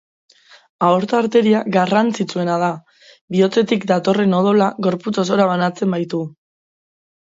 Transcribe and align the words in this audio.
Aorta 0.85 1.17
arteria 1.23 1.59
garrantzitsuena 1.75 2.55
da, 2.65 2.69
bihotzetik 3.35 3.87
datorren 3.95 4.35
odola 4.41 4.71
gorputz 4.89 5.15
osora 5.25 5.47
banatzen 5.55 5.95
baitu. 5.97 6.23